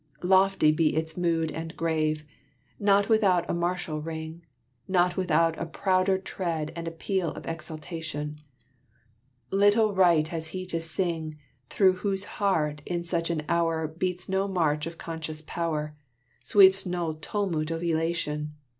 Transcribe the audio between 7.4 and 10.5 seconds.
exultation: Little right has